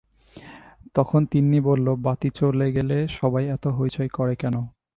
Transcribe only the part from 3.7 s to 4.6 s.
হৈচৈ করে কেন?